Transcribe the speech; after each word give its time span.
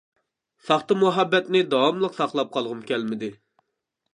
ساختا 0.69 0.95
مۇھەببەتنى 1.01 1.61
داۋاملىق 1.75 2.17
ساقلاپ 2.21 2.51
قالغۇم 2.57 2.81
كەلمىدى. 2.93 3.31